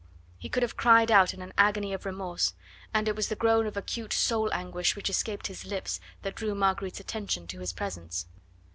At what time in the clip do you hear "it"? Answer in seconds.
3.07-3.15